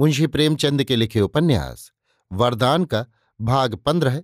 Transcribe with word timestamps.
मुंशी 0.00 0.26
प्रेमचंद 0.26 0.84
के 0.84 0.96
लिखे 0.96 1.20
उपन्यास, 1.20 1.92
वरदान 2.32 2.84
का 2.84 3.06
भाग 3.40 3.74
पंद्रह 3.74 4.22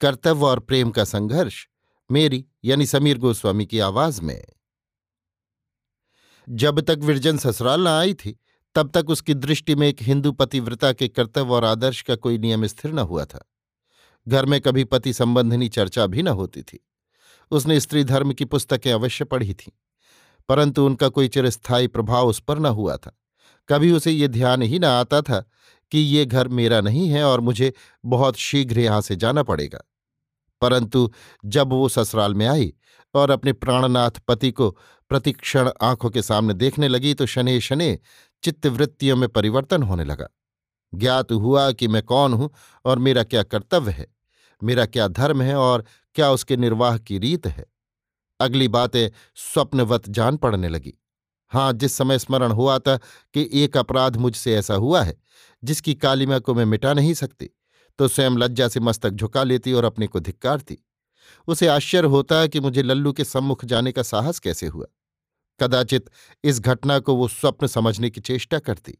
कर्तव्य 0.00 0.44
और 0.44 0.60
प्रेम 0.60 0.90
का 0.90 1.04
संघर्ष, 1.04 1.66
मेरी 2.10 2.46
यानी 2.64 2.86
समीर 2.86 3.18
गोस्वामी 3.18 3.66
की 3.66 3.78
आवाज़ 3.78 4.22
में। 4.22 4.46
जब 6.48 6.80
तक 6.80 6.98
विरजन 6.98 7.38
ससुराल 7.38 7.84
न 7.84 7.86
आई 7.86 8.14
थी, 8.14 8.40
तब 8.74 8.90
तक 8.90 9.10
उसकी 9.10 9.34
दृष्टि 9.34 9.74
में 9.74 9.88
एक 9.88 10.02
हिंदू 10.02 10.32
पतिव्रता 10.32 10.92
के 10.92 11.08
कर्तव्य 11.08 11.50
और 11.50 11.64
आदर्श 11.64 12.02
का 12.02 12.16
कोई 12.16 12.38
नियम 12.38 12.66
स्थिर 12.66 12.92
न 12.92 12.98
हुआ 12.98 13.24
था। 13.24 13.50
घर 14.28 14.46
में 14.46 14.60
कभी 14.60 14.84
पति 14.84 15.12
संबंधनी 15.12 15.68
चर्चा 15.68 16.06
भी 16.06 16.22
न 16.22 16.28
होती 16.28 16.62
थी। 16.62 16.86
उसने 17.50 17.80
स्त्री 17.80 18.04
धर्म 18.04 18.32
की 18.32 18.44
पुस्तकें 18.44 18.92
अवश्य 18.92 19.24
पढ़ी 19.24 19.54
थीं, 19.54 19.72
परंतु 20.48 20.86
उनका 20.86 21.08
कोई 21.08 21.28
चिरस्थायी 21.28 21.86
प्रभाव 21.86 22.28
उस 22.28 22.40
पर 22.40 22.58
न 22.58 22.66
हुआ 22.66 22.96
था। 22.96 23.19
कभी 23.70 23.92
उसे 23.92 24.10
ये 24.10 24.28
ध्यान 24.28 24.62
ही 24.62 24.78
न 24.78 24.84
आता 24.84 25.20
था 25.22 25.40
कि 25.92 25.98
ये 25.98 26.24
घर 26.26 26.48
मेरा 26.48 26.80
नहीं 26.80 27.08
है 27.08 27.24
और 27.24 27.40
मुझे 27.40 27.72
बहुत 28.04 28.36
शीघ्र 28.36 28.78
यहाँ 28.78 29.00
से 29.00 29.16
जाना 29.16 29.42
पड़ेगा। 29.42 29.80
परंतु 30.62 31.10
जब 31.44 31.70
वो 31.70 31.88
ससुराल 31.88 32.34
में 32.34 32.46
आई 32.46 32.72
और 33.14 33.30
अपने 33.30 33.52
प्राणनाथ 33.52 34.20
पति 34.28 34.50
को 34.50 34.70
प्रतिक्षण 35.10 35.70
आँखों 35.82 36.10
के 36.10 36.22
सामने 36.22 36.54
देखने 36.54 36.88
लगी 36.88 37.14
तो 37.14 37.26
शने 37.26 37.60
शने 37.60 37.98
चित्तवृत्तियों 38.42 39.16
में 39.16 39.28
परिवर्तन 39.28 39.82
होने 39.82 40.04
लगा। 40.04 40.28
ज्ञात 40.92 41.32
हुआ 41.32 41.70
कि 41.72 41.88
मैं 41.88 42.02
कौन 42.02 42.32
हूँ 42.32 42.50
और 42.84 42.98
मेरा 42.98 43.22
क्या 43.24 43.42
कर्तव्य 43.42 43.92
है, 43.92 44.06
मेरा 44.62 44.86
क्या 44.86 45.08
धर्म 45.08 45.42
है 45.42 45.54
और 45.56 45.84
क्या 46.16 46.30
उसके 46.30 46.56
निर्वाह 46.56 46.98
की 46.98 47.18
रीत 47.18 47.46
है। 47.46 47.66
अगली 48.40 48.68
बातें 48.68 49.08
स्वप्नवत 49.36 50.08
जान 50.08 50.36
पड़ने 50.36 50.68
लगी। 50.68 50.94
हाँ 51.52 51.72
जिस 51.72 51.96
समय 51.96 52.18
स्मरण 52.18 52.52
हुआ 52.52 52.78
था 52.78 52.96
कि 53.34 53.48
एक 53.54 53.76
अपराध 53.76 54.16
मुझसे 54.16 54.54
ऐसा 54.56 54.74
हुआ 54.74 55.02
है, 55.02 55.16
जिसकी 55.62 55.94
कालिमा 55.94 56.38
को 56.38 56.54
मैं 56.54 56.64
मिटा 56.64 56.92
नहीं 56.92 57.14
सकती 57.14 57.50
तो 57.98 58.08
स्वयं 58.08 58.30
लज्जा 58.30 58.68
से 58.68 58.80
मस्तक 58.80 59.10
झुका 59.10 59.42
लेती 59.42 59.72
और 59.72 59.84
अपने 59.84 60.06
को 60.06 60.20
धिक्कारती। 60.20 60.78
उसे 61.48 61.66
आश्चर्य 61.66 62.08
होता 62.08 62.46
कि 62.46 62.60
मुझे 62.60 62.82
लल्लू 62.82 63.12
के 63.12 63.24
सम्मुख 63.24 63.64
जाने 63.64 63.92
का 63.92 64.02
साहस 64.02 64.38
कैसे 64.38 64.66
हुआ। 64.66 64.86
कदाचित 65.60 66.10
इस 66.44 66.60
घटना 66.60 66.98
को 66.98 67.14
वो 67.14 67.28
स्वप्न 67.28 67.66
समझने 67.66 68.10
की 68.10 68.20
चेष्टा 68.20 68.58
करती। 68.58 68.98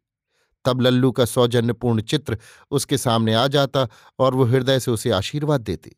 तब 0.64 0.80
लल्लू 0.80 1.10
का 1.12 1.24
सौजन्यपूर्ण 1.24 2.02
चित्र 2.02 2.38
उसके 2.70 2.98
सामने 2.98 3.34
आ 3.34 3.46
जाता 3.46 3.86
और 4.18 4.34
वो 4.34 4.44
हृदय 4.44 4.80
से 4.80 4.90
उसे 4.90 5.10
आशीर्वाद 5.10 5.60
देती। 5.60 5.96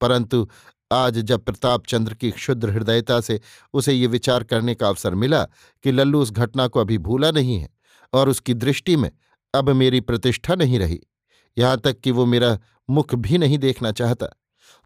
परंतु 0.00 0.48
आज 0.90 1.18
जब 1.18 1.44
प्रताप 1.44 1.86
चंद्र 1.86 2.14
की 2.14 2.30
क्षुद्र 2.30 2.70
हृदयता 2.70 3.20
से 3.20 3.40
उसे 3.74 3.92
ये 3.92 4.06
विचार 4.06 4.44
करने 4.44 4.74
का 4.74 4.88
अवसर 4.88 5.14
मिला 5.14 5.42
कि 5.84 5.92
लल्लू 5.92 6.20
उस 6.22 6.30
घटना 6.30 6.66
को 6.68 6.80
अभी 6.80 6.98
भूला 6.98 7.30
नहीं 7.30 7.58
है 7.58 7.68
और 8.12 8.28
उसकी 8.28 8.54
दृष्टि 8.54 8.96
में 8.96 9.10
अब 9.54 9.70
मेरी 9.70 10.00
प्रतिष्ठा 10.00 10.54
नहीं 10.54 10.78
रही, 10.78 11.00
यहाँ 11.56 11.78
तक 11.78 12.00
कि 12.00 12.10
वो 12.10 12.26
मेरा 12.26 12.58
मुख 12.88 13.14
भी 13.16 13.38
नहीं 13.38 13.58
देखना 13.58 13.92
चाहता 13.92 14.26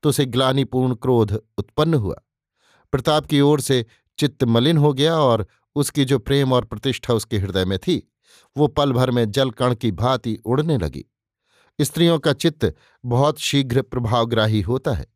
तो 0.04 0.08
उसे 0.08 0.26
ग्लानिपूर्ण 0.26 0.94
क्रोध 0.94 1.32
उत्पन्न 1.58 1.94
हुआ। 1.94 2.14
प्रताप 2.92 3.26
की 3.26 3.40
ओर 3.40 3.60
से 3.60 3.84
चित्त 4.18 4.44
मलिन 4.44 4.78
हो 4.78 4.92
गया 4.92 5.16
और 5.16 5.46
उसकी 5.76 6.04
जो 6.04 6.18
प्रेम 6.18 6.52
और 6.52 6.64
प्रतिष्ठा 6.64 7.14
उसके 7.14 7.38
हृदय 7.38 7.64
में 7.64 7.78
थी, 7.78 8.02
वो 8.56 8.66
पल 8.68 8.92
भर 8.92 9.10
में 9.10 9.30
जल 9.30 9.50
कण 9.52 9.74
की 9.74 9.92
भांति 9.92 10.38
उड़ने 10.44 10.78
लगी। 10.78 11.04
स्त्रियों 11.78 12.18
का 12.18 12.32
चित्त 12.34 12.74
बहुत 13.04 13.38
शीघ्र 13.40 13.82
प्रभावग्राही 13.82 14.60
होता 14.62 14.94
है। 14.94 15.06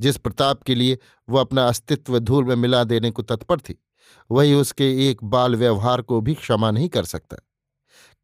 जिस 0.00 0.16
प्रताप 0.16 0.62
के 0.62 0.74
लिए 0.74 0.98
वह 1.28 1.40
अपना 1.40 1.66
अस्तित्व 1.68 2.18
धूल 2.18 2.44
में 2.44 2.56
मिला 2.56 2.84
देने 2.84 3.10
को 3.10 3.22
तत्पर 3.22 3.60
थी, 3.60 3.82
वही 4.30 4.54
उसके 4.54 5.10
एक 5.10 5.24
बाल 5.24 5.56
व्यवहार 5.56 6.02
को 6.02 6.20
भी 6.20 6.34
क्षमा 6.34 6.70
नहीं 6.70 6.88
कर 6.88 7.04
सकता। 7.04 7.36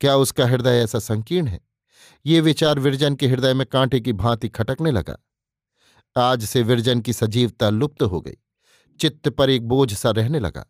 क्या 0.00 0.16
उसका 0.16 0.47
हृदय 0.47 0.82
ऐसा 0.82 0.98
संकीर्ण 0.98 1.48
है? 1.48 1.60
ये 2.26 2.41
विचार 2.41 2.78
विरजन 2.78 3.14
के 3.14 3.26
हृदय 3.26 3.54
में 3.54 3.66
कांटे 3.66 4.00
की 4.00 4.12
भांति 4.12 4.48
खटकने 4.48 4.91
लगा। 4.91 5.16
आज 6.16 6.44
से 6.44 6.62
विरजन 6.62 7.00
की 7.00 7.12
सजीवता 7.12 7.70
लुप्त 7.70 8.03
हो 8.03 8.20
गई। 8.20 8.37
चित्त 9.00 9.28
पर 9.28 9.50
एक 9.50 9.69
बोझ 9.69 9.94
सा 9.94 10.10
रहने 10.10 10.41
लगा। 10.41 10.66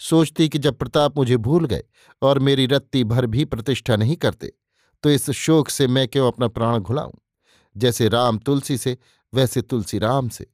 सोचती 0.00 0.48
कि 0.48 0.58
जब 0.58 0.78
प्रताप 0.78 1.16
मुझे 1.16 1.36
भूल 1.36 1.66
गए 1.66 1.82
और 2.22 2.38
मेरी 2.38 2.66
रत्ती 2.66 3.04
भर 3.04 3.26
भी 3.26 3.44
प्रतिष्ठा 3.44 3.96
नहीं 3.96 4.16
करते 4.16 4.52
तो 5.02 5.10
इस 5.10 5.30
शोक 5.30 5.68
से 5.68 5.86
मैं 5.86 6.06
क्यों 6.08 6.26
अपना 6.28 6.48
प्राण 6.48 6.78
घुलाऊं? 6.78 7.12
जैसे 7.76 8.08
राम 8.08 8.38
तुलसी 8.38 8.78
से 8.78 8.96
वैसे 9.36 9.62
तुलसीराम 9.62 10.28
से। 10.28 10.46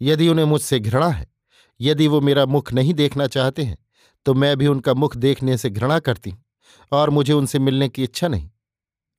यदि 0.00 0.28
उन्हें 0.28 0.46
मुझसे 0.46 0.80
घृणा 0.80 1.08
है, 1.08 1.26
यदि 1.80 2.06
वो 2.08 2.20
मेरा 2.20 2.46
मुख 2.46 2.72
नहीं 2.72 2.94
देखना 2.94 3.26
चाहते 3.28 3.62
हैं 3.62 3.78
तो 4.26 4.34
मैं 4.34 4.56
भी 4.56 4.66
उनका 4.66 4.92
मुख 4.94 5.16
देखने 5.16 5.56
से 5.56 5.70
घृणा 5.70 5.98
करती 5.98 6.30
हूँ, 6.30 6.42
और 6.92 7.10
मुझे 7.10 7.32
उनसे 7.32 7.58
मिलने 7.58 7.88
की 7.88 8.02
इच्छा 8.04 8.28
नहीं। 8.28 8.48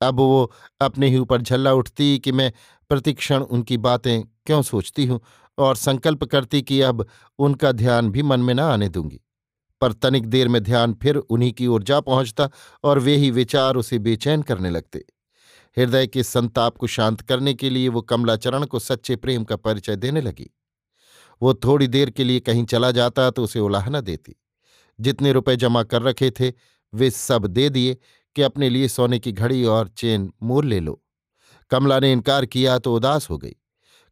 अब 0.02 0.16
वो 0.16 0.52
अपने 0.82 1.08
ही 1.10 1.18
ऊपर 1.18 1.42
झल्ला 1.42 1.74
उठती 1.74 2.18
कि 2.20 2.32
मैं 2.32 2.52
प्रतिक्षण 2.92 3.42
उनकी 3.42 3.78
बातें 3.80 4.24
क्यों 4.24 4.62
सोचती 4.62 5.06
हूँ, 5.06 5.20
और 5.58 5.76
संकल्प 5.76 6.24
करती 6.24 6.62
कि 6.62 6.80
अब 6.82 7.06
उनका 7.40 7.72
ध्यान 7.74 8.10
भी 8.12 8.24
मन 8.24 8.40
में 8.40 8.54
न 8.54 8.60
आने 8.60 8.90
दूँगी। 8.90 9.20
पर 9.82 9.94
तनिक 9.94 10.26
देर 10.26 10.48
में 10.48 10.62
ध्यान 10.64 10.94
फिर 10.94 11.16
उन्हीं 11.18 11.52
की 11.54 11.68
ओर 11.68 11.84
जा 11.84 12.00
पहुँचता, 12.02 12.50
और 12.84 13.00
वे 13.00 13.16
ही 13.16 13.32
विचार 13.32 13.76
उसे 13.76 14.00
बेचैन 14.00 14.42
करने 14.42 14.70
लगते। 14.70 15.04
हृदय 15.78 16.08
के 16.08 16.24
संताप 16.24 16.78
को 16.78 16.88
शांत 16.88 17.22
करने 17.22 17.54
के 17.54 17.70
लिए 17.70 17.88
वो 17.88 18.02
कमलाचरण 18.02 18.66
को 18.66 18.80
सच्चे 18.80 19.16
प्रेम 19.16 19.44
का 19.44 19.56
परिचय 19.56 19.96
देने 19.96 20.22
लगी। 20.22 20.50
वो 21.42 21.54
थोड़ी 21.54 21.88
देर 21.88 22.10
के 22.10 22.24
लिए 22.24 22.40
कहीं 22.40 22.66
चला 22.66 22.92
जाता 22.92 23.30
तो 23.30 23.44
उसे 23.44 23.60
उलाहना 23.60 24.02
देती। 24.02 24.36
जितने 25.00 25.32
रुपए 25.32 25.56
जमा 25.56 25.84
कर 25.84 26.02
रखे 26.02 26.32
थे, 26.32 26.54
वे 26.94 27.10
सब 27.10 27.48
दे 27.48 27.70
दिए 27.70 27.98
कि 28.36 28.42
अपने 28.42 28.70
लिए 28.70 28.88
सोने 28.88 29.20
की 29.20 29.32
घड़ी 29.32 29.66
और 29.66 29.88
चेन 29.88 30.34
मोल 30.44 30.66
ले 30.66 30.80
लो। 30.80 31.04
कमला 31.70 32.00
ने 32.00 32.12
इनकार 32.12 32.46
किया 32.46 32.78
तो 32.80 32.96
उदास 32.96 33.30
हो 33.30 33.38
गई। 33.38 33.56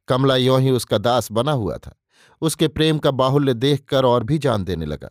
कमला 0.07 0.35
यों 0.35 0.61
ही 0.61 0.71
उसका 0.71 0.97
दास 0.97 1.31
बना 1.31 1.51
हुआ 1.51 1.77
था। 1.77 1.99
उसके 2.41 2.67
प्रेम 2.67 2.99
का 2.99 3.11
बाहुल्य 3.11 3.53
देखकर 3.53 4.05
और 4.05 4.23
भी 4.23 4.37
जान 4.37 4.63
देने 4.63 4.85
लगा। 4.85 5.09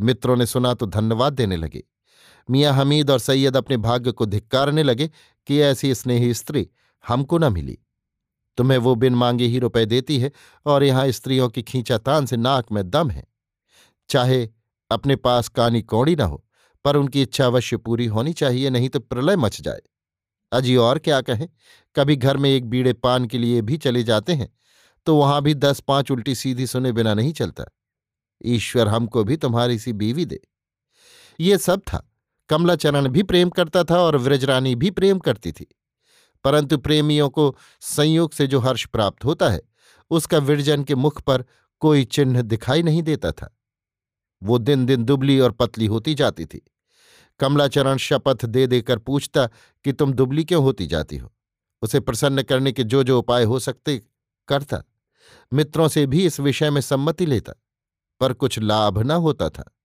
मित्रों 0.00 0.36
ने 0.36 0.46
सुना 0.46 0.74
तो 0.74 0.86
धन्यवाद 0.86 1.32
देने 1.32 1.56
लगे। 1.56 1.82
मियाँ 2.50 2.72
हमीद 2.72 3.10
और 3.10 3.18
सैयद 3.18 3.56
अपने 3.56 3.76
भाग्य 3.76 4.12
को 4.12 4.26
धिक्कारने 4.26 4.82
लगे 4.82 5.10
कि 5.46 5.60
ऐसी 5.60 5.94
स्नेही 5.94 6.34
स्त्री 6.34 6.68
हमको 7.04 7.38
न 7.38 7.52
मिली। 7.52 7.78
तुम्हें 8.58 8.78
वो 8.78 8.94
बिन 8.94 9.14
मांगे 9.14 9.44
ही 9.44 9.58
रुपए 9.58 9.84
देती 9.86 10.18
है 10.18 10.30
और 10.66 10.84
यहाँ 10.84 11.10
स्त्रियों 11.10 11.48
की 11.48 11.62
खींचातान 11.62 12.26
से 12.26 12.36
नाक 12.36 12.72
में 12.72 12.88
दम 12.90 13.10
है। 13.10 13.24
चाहे 14.10 14.48
अपने 14.90 15.16
पास 15.16 15.48
कानी 15.48 15.82
कौड़ी 15.82 16.16
न 16.16 16.20
हो, 16.20 16.44
पर 16.84 16.96
उनकी 16.96 17.22
इच्छा 17.22 17.46
अवश्य 17.46 17.76
पूरी 17.76 18.06
होनी 18.06 18.32
चाहिए, 18.32 18.70
नहीं 18.70 18.88
तो 18.88 19.00
प्रलय 19.00 19.36
मच 19.36 19.60
जाए। 19.60 19.80
अजी 20.52 20.76
और 20.76 20.98
क्या 20.98 21.20
कहें? 21.20 21.48
कभी 21.96 22.16
घर 22.16 22.36
में 22.36 22.50
एक 22.50 22.64
बीड़े 22.64 22.92
पान 22.92 23.26
के 23.26 23.38
लिए 23.38 23.62
भी 23.62 23.76
चले 23.78 24.02
जाते 24.02 24.32
हैं 24.32 24.48
तो 25.06 25.16
वहाँ 25.16 25.42
भी 25.42 25.54
दस 25.54 25.80
पाँच 25.80 26.10
उल्टी 26.10 26.34
सीधी 26.34 26.66
सुने 26.66 26.92
बिना 26.92 27.14
नहीं 27.14 27.32
चलता। 27.32 27.64
ईश्वर 28.44 28.88
हमको 28.88 29.24
भी 29.24 29.36
तुम्हारी 29.36 29.78
सी 29.78 29.92
बीवी 29.92 30.24
दे। 30.24 30.40
ये 31.40 31.58
सब 31.58 31.80
था। 31.80 32.09
कमलाचरण 32.50 33.08
भी 33.08 33.22
प्रेम 33.22 33.50
करता 33.50 33.84
था 33.84 34.00
और 34.00 34.16
व्रजरानी 34.16 34.74
भी 34.74 34.90
प्रेम 34.90 35.18
करती 35.18 35.52
थी। 35.52 35.66
परंतु 36.44 36.78
प्रेमियों 36.78 37.30
को 37.30 37.56
संयोग 37.80 38.32
से 38.32 38.46
जो 38.46 38.58
हर्ष 38.58 38.86
प्राप्त 38.86 39.24
होता 39.24 39.48
है, 39.48 39.62
उसका 40.10 40.38
विरजन 40.38 40.84
के 40.84 40.94
मुख 40.94 41.20
पर 41.20 41.44
कोई 41.80 42.04
चिन्ह 42.04 42.42
दिखाई 42.42 42.82
नहीं 42.82 43.02
देता 43.02 43.32
था। 43.32 43.56
वो 44.42 44.58
दिन 44.58 44.86
दिन 44.86 45.04
दुबली 45.04 45.40
और 45.40 45.52
पतली 45.52 45.86
होती 45.86 46.14
जाती 46.14 46.44
थी। 46.44 46.62
कमलाचरण 47.40 47.96
शपथ 47.96 48.44
दे 48.44 48.66
देकर 48.66 48.98
पूछता 48.98 49.46
कि 49.84 49.92
तुम 49.92 50.12
दुबली 50.12 50.44
क्यों 50.44 50.62
होती 50.62 50.86
जाती 50.86 51.16
हो? 51.16 51.32
उसे 51.82 52.00
प्रसन्न 52.00 52.42
करने 52.42 52.72
के 52.72 52.84
जो 52.84 53.02
जो 53.02 53.18
उपाय 53.18 53.44
हो 53.44 53.58
सकते 53.58 54.02
करता। 54.48 54.82
मित्रों 55.54 55.88
से 55.88 56.06
भी 56.06 56.26
इस 56.26 56.40
विषय 56.40 56.70
में 56.70 56.80
सम्मति 56.80 57.26
लेता, 57.26 57.52
पर 58.20 58.32
कुछ 58.32 58.58
लाभ 58.58 58.98
न 58.98 59.10
होता 59.10 59.48
था। 59.48 59.76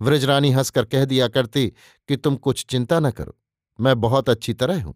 व्रजरानी 0.00 0.50
हंसकर 0.52 0.84
कह 0.84 1.04
दिया 1.04 1.28
करती 1.28 1.66
कि 2.08 2.16
तुम 2.16 2.36
कुछ 2.36 2.64
चिंता 2.64 3.00
न 3.00 3.10
करो, 3.10 3.36
मैं 3.78 4.00
बहुत 4.00 4.28
अच्छी 4.30 4.54
तरह 4.54 4.82
हूँ। 4.82 4.94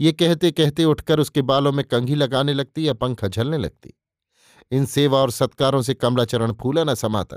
ये 0.00 0.12
कहते 0.12 0.50
कहते 0.50 0.84
उठकर 0.84 1.20
उसके 1.20 1.42
बालों 1.44 1.72
में 1.72 1.84
कंघी 1.84 2.14
लगाने 2.14 2.54
लगती 2.54 2.86
या 2.88 2.92
पंखा 2.94 3.28
झलने 3.28 3.58
लगती। 3.58 3.94
इन 4.72 4.86
सेवा 4.86 5.18
और 5.18 5.30
सत्कारों 5.30 5.82
से 5.82 5.94
कमलाचरण 5.94 6.52
फूला 6.52 6.84
न 6.84 6.94
समाता, 6.96 7.36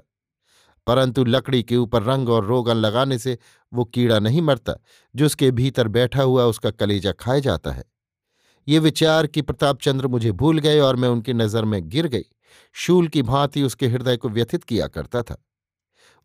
परंतु 0.88 1.24
लकड़ी 1.26 1.62
के 1.64 1.76
ऊपर 1.78 2.04
रंग 2.04 2.30
और 2.30 2.46
रोगन 2.46 2.78
लगाने 2.78 3.18
से 3.20 3.38
वो 3.72 3.86
कीड़ा 3.86 4.20
नहीं 4.20 4.42
मरता, 4.42 4.76
जो 5.16 5.26
उसके 5.26 5.52
भीतर 5.52 5.88
बैठा 5.90 6.24
हुआ 6.24 6.46
उसका 6.46 6.72
कलेजा 6.72 7.12
खाए 7.14 7.42
जाता 7.42 7.72
है। 7.72 7.84
ये 8.68 8.80
विचार 8.80 9.28
कि 9.28 9.42
प्रतापचंद्र 9.42 10.08
मुझे 10.08 10.32
भूल 10.34 10.60
गए 10.60 10.80
और 10.80 10.96
मैं 10.96 11.10
उनकी 11.10 11.34
नज़र 11.34 11.66
में 11.66 11.82
गिर 11.90 12.08
गई, 12.08 12.26
शूल 12.76 13.08
की 13.08 13.22
भांति 13.24 13.64
उसके 13.64 13.88
हृदय 13.88 14.18
को 14.18 14.30
व्यथित 14.30 14.64
किया 14.64 14.88
करता 14.88 15.22
था। 15.22 15.44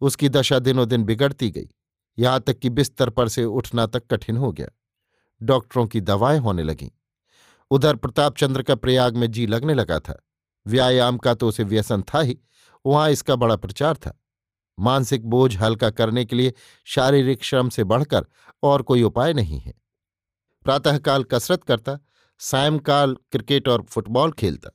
उसकी 0.01 0.29
दशा 0.29 0.59
दिनों 0.59 0.89
दिन 0.89 1.05
बिगड़ती 1.05 1.51
गई। 1.51 1.69
यहाँ 2.19 2.41
तक 2.41 2.59
कि 2.59 2.71
बिस्तर 2.71 3.11
पर 3.11 3.29
से 3.29 3.45
उठना 3.45 3.87
तक 3.87 4.07
कठिन 4.07 4.37
हो 4.37 4.53
गया। 4.53 4.69
डॉक्टरों 5.43 5.87
की 5.87 6.01
दवाएँ 6.01 6.39
होने 6.39 6.63
लगीं। 6.63 6.91
उधर 7.71 7.97
प्रतापचंद्र 7.97 8.63
का 8.63 8.75
प्रयाग 8.75 9.17
में 9.17 9.31
जी 9.31 9.47
लगने 9.47 9.75
लगा 9.75 9.99
था। 9.99 10.23
व्यायाम 10.67 11.19
का 11.19 11.35
तो 11.35 11.49
उसे 11.49 11.65
व्यसन 11.65 12.03
था 12.03 12.21
ही, 12.21 12.39
वहाँ 12.87 13.11
इसका 13.11 13.37
बड़ा 13.37 13.57
प्रचार 13.57 13.97
था। 13.97 14.21
मानसिक 14.79 15.27
बोझ 15.27 15.57
हल्का 15.57 15.91
करने 15.91 16.25
के 16.25 16.37
लिए 16.37 16.53
शारीरिक 16.85 17.45
श्रम 17.45 17.69
से 17.69 17.85
बढ़कर 17.85 18.27
और 18.63 18.83
कोई 18.83 19.03
उपाय 19.03 19.33
नहीं 19.33 19.59
है। 19.61 19.75
प्रातःकाल 20.65 21.25
कसरत 21.25 21.65
करता, 21.65 21.99
सायंकाल 22.39 23.15
क्रिकेट 23.15 23.69
और 23.69 23.83
फुटबॉल 23.83 24.33
खेलता, 24.33 24.71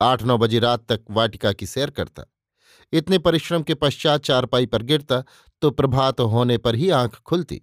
आठ 0.00 0.22
नौ 0.22 0.38
बजे 0.38 0.58
रात 0.58 0.86
तक 0.88 1.04
वाटिका 1.10 1.52
की 1.52 1.66
सैर 1.66 1.90
करता। 1.90 2.24
इतने 2.92 3.18
परिश्रम 3.18 3.62
के 3.62 3.74
पश्चात 3.74 4.24
चारपाई 4.24 4.66
पर 4.66 4.82
गिरता 4.82 5.22
तो 5.62 5.70
प्रभात 5.70 6.20
होने 6.20 6.58
पर 6.58 6.74
ही 6.74 6.90
आँख 6.90 7.20
खुलती। 7.20 7.60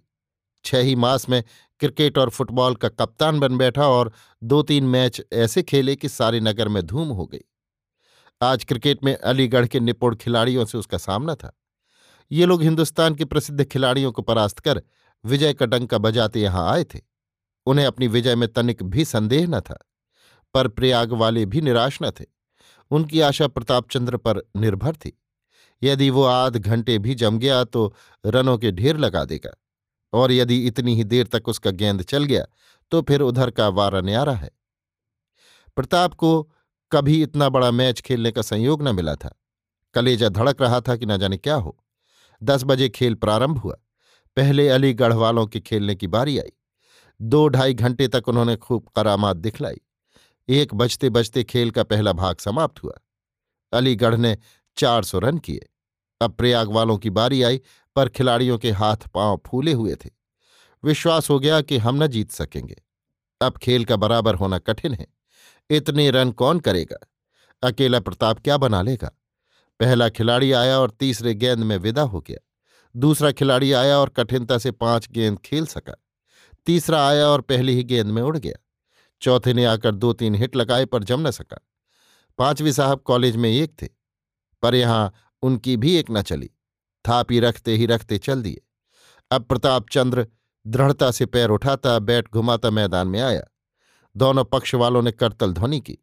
छह 0.64 0.78
ही 0.78 0.94
मास 0.96 1.28
में 1.28 1.42
क्रिकेट 1.80 2.18
और 2.18 2.30
फुटबॉल 2.30 2.74
का 2.74 2.88
कप्तान 2.88 3.38
बन 3.40 3.56
बैठा 3.58 3.86
और 3.88 4.12
दो 4.42 4.62
तीन 4.62 4.84
मैच 4.84 5.20
ऐसे 5.32 5.62
खेले 5.62 5.96
कि 5.96 6.08
सारे 6.08 6.40
नगर 6.40 6.68
में 6.68 6.82
धूम 6.86 7.08
हो 7.08 7.26
गई। 7.26 7.44
आज 8.40 8.64
क्रिकेट 8.64 9.04
में 9.04 9.14
अलीगढ़ 9.14 9.66
के 9.66 9.80
निपुण 9.80 10.16
खिलाड़ियों 10.16 10.64
से 10.64 10.78
उसका 10.78 10.98
सामना 10.98 11.34
था। 11.34 11.52
ये 12.30 12.46
लोग 12.46 12.62
हिंदुस्तान 12.62 13.14
के 13.14 13.24
प्रसिद्ध 13.24 13.64
खिलाड़ियों 13.64 14.12
को 14.12 14.22
परास्त 14.22 14.58
कर 14.58 14.82
विजय 15.24 15.52
का 15.52 15.66
डंका 15.66 15.98
बजाते 15.98 16.40
यहाँ 16.40 16.70
आए 16.72 16.84
थे। 16.84 17.00
उन्हें 17.66 17.86
अपनी 17.86 18.08
विजय 18.08 18.34
में 18.34 18.48
तनिक 18.48 18.82
भी 18.82 19.04
संदेह 19.04 19.46
न 19.46 19.60
था, 19.60 19.78
पर 20.54 20.68
प्रयाग 20.68 21.12
वाले 21.12 21.44
भी 21.46 21.60
निराश 21.60 21.98
न 22.02 22.10
थे। 22.10 22.24
उनकी 22.90 23.20
आशा 23.20 23.46
प्रतापचंद्र 23.48 24.16
पर 24.16 24.42
निर्भर 24.56 24.96
थी। 24.96 25.12
यदि 25.82 26.10
वो 26.10 26.24
आध 26.24 26.56
घंटे 26.56 26.98
भी 26.98 27.14
जम 27.14 27.38
गया 27.38 27.62
तो 27.64 27.92
रनों 28.24 28.56
के 28.58 28.70
ढेर 28.72 28.96
लगा 28.96 29.24
देगा, 29.24 29.50
और 30.12 30.32
यदि 30.32 30.66
इतनी 30.66 30.94
ही 30.94 31.04
देर 31.04 31.26
तक 31.26 31.48
उसका 31.48 31.70
गेंद 31.72 32.02
चल 32.04 32.24
गया 32.24 32.44
तो 32.92 33.02
फिर 33.02 33.20
उधर 33.22 33.50
का 33.50 33.68
वारा 33.70 34.00
न्यारा 34.00 34.34
है। 34.34 34.50
प्रताप 35.76 36.14
को 36.14 36.30
कभी 36.92 37.22
इतना 37.22 37.48
बड़ा 37.48 37.70
मैच 37.70 38.00
खेलने 38.00 38.30
का 38.30 38.42
संयोग 38.42 38.82
न 38.82 38.94
मिला 38.94 39.14
था। 39.14 39.34
कलेजा 39.94 40.28
धड़क 40.28 40.62
रहा 40.62 40.80
था 40.80 40.96
कि 40.96 41.06
न 41.06 41.16
जाने 41.18 41.36
क्या 41.36 41.54
हो। 41.56 41.76
दस 42.42 42.64
बजे 42.64 42.88
खेल 42.88 43.14
प्रारंभ 43.16 43.58
हुआ। 43.58 43.74
पहले 44.36 44.68
अलीगढ़ 44.68 45.12
वालों 45.14 45.46
के 45.46 45.60
खेलने 45.60 45.94
की 45.94 46.06
बारी 46.08 46.38
आई। 46.38 46.52
दो 47.20 47.46
ढाई 47.48 47.74
घंटे 47.74 48.08
तक 48.08 48.28
उन्होंने 48.28 48.56
खूब 48.56 48.88
करामात 48.96 49.36
दिखलाई। 49.36 49.80
एक 50.48 50.74
बजते 50.74 51.10
बजते 51.10 51.44
खेल 51.44 51.70
का 51.70 51.82
पहला 51.82 52.12
भाग 52.12 52.36
समाप्त 52.36 52.82
हुआ। 52.82 52.92
अलीगढ़ 53.72 54.16
ने 54.16 54.38
चार 54.76 55.04
सौ 55.04 55.18
रन 55.18 55.38
किए। 55.38 55.68
अब 56.20 56.32
प्रयाग 56.32 56.68
वालों 56.68 56.98
की 56.98 57.10
बारी 57.10 57.42
आई, 57.42 57.60
पर 57.96 58.08
खिलाड़ियों 58.08 58.58
के 58.58 58.70
हाथ 58.70 58.96
पाँव 58.96 59.42
फूले 59.46 59.72
हुए 59.72 59.94
थे। 59.94 60.10
विश्वास 60.84 61.30
हो 61.30 61.40
गया 61.40 61.60
कि 61.60 61.78
हम 61.78 62.04
न 62.04 62.06
जीत 62.06 62.30
सकेंगे। 62.30 62.82
अब 63.40 63.56
खेल 63.56 63.84
का 63.84 63.96
बराबर 63.96 64.34
होना 64.34 64.58
कठिन 64.58 64.94
है। 64.94 65.06
इतने 65.70 66.10
रन 66.10 66.30
कौन 66.30 66.60
करेगा? 66.60 67.06
अकेला 67.62 68.00
प्रताप 68.00 68.38
क्या 68.38 68.56
बना 68.56 68.82
लेगा? 68.82 69.10
पहला 69.80 70.08
खिलाड़ी 70.08 70.52
आया 70.52 70.78
और 70.78 70.90
तीसरे 70.90 71.34
गेंद 71.34 71.58
में 71.58 71.76
विदा 71.76 72.02
हो 72.02 72.20
गया। 72.20 72.48
दूसरा 72.96 73.32
खिलाड़ी 73.32 73.72
आया 73.72 73.98
और 73.98 74.08
कठिनता 74.08 74.58
से 74.58 74.70
पाँच 74.70 75.08
गेंद 75.10 75.38
खेल 75.38 75.66
सका। 75.66 76.04
तीसरा 76.66 77.08
आया 77.08 77.26
और 77.26 77.40
पहली 77.40 77.74
ही 77.74 77.84
गेंद 77.84 78.10
में 78.10 78.22
उड़ 78.22 78.38
गया। 78.38 78.64
चौथे 79.20 79.54
ने 79.54 79.64
आकर 79.64 79.94
दो 79.94 80.12
तीन 80.12 80.34
हिट 80.34 80.56
लगाए 80.56 80.84
पर 80.84 81.04
जम 81.04 81.26
न 81.28 81.30
सका। 81.30 81.58
पांचवी 82.38 82.72
साहब 82.72 83.00
कॉलेज 83.00 83.36
में 83.36 83.50
एक 83.50 83.82
थे, 83.82 83.88
पर 84.62 84.74
यहाँ 84.74 85.12
उनकी 85.42 85.76
भी 85.76 85.96
एक 85.96 86.06
न 86.10 86.22
चली। 86.22 86.50
थापी 87.04 87.40
रखते 87.40 87.76
ही 87.76 87.86
रखते 87.86 88.18
चल 88.18 88.42
दिए। 88.42 88.62
अब 89.30 89.44
प्रताप 89.44 89.86
चंद्र 89.90 90.26
दृढ़ता 90.66 91.10
से 91.10 91.26
पैर 91.26 91.50
उठाता, 91.50 91.98
बैट 91.98 92.28
घुमाता 92.32 92.70
मैदान 92.70 93.08
में 93.08 93.20
आया। 93.20 93.42
दोनों 94.16 94.44
पक्ष 94.44 94.74
वालों 94.74 95.02
ने 95.02 95.12
करतल 95.12 95.52
ध्वनि 95.52 95.80
की। 95.80 95.98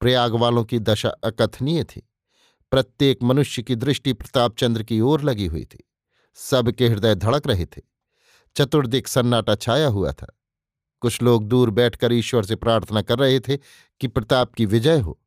प्रयाग 0.00 0.34
वालों 0.34 0.64
की 0.64 0.78
दशा 0.78 1.08
अकथनीय 1.08 1.84
थी। 1.84 2.08
प्रत्येक 2.70 3.22
मनुष्य 3.22 3.62
की 3.62 3.76
दृष्टि 3.76 4.12
प्रतापचंद्र 4.12 4.82
की 4.82 5.00
ओर 5.00 5.22
लगी 5.22 5.46
हुई 5.46 5.64
थी। 5.64 5.90
सबके 6.34 6.88
हृदय 6.88 7.14
धड़क 7.14 7.46
रहे 7.46 7.66
थे। 7.66 7.82
चतुर्दिक 8.56 9.08
सन्नाटा 9.08 9.54
छाया 9.54 9.88
हुआ 9.88 10.12
था। 10.12 10.39
कुछ 11.00 11.22
लोग 11.22 11.44
दूर 11.44 11.70
बैठकर 11.70 12.12
ईश्वर 12.12 12.44
से 12.44 12.56
प्रार्थना 12.56 13.02
कर 13.02 13.18
रहे 13.18 13.40
थे 13.40 13.56
कि 14.00 14.08
प्रताप 14.08 14.54
की 14.54 14.66
विजय 14.66 14.98
हो। 14.98 15.20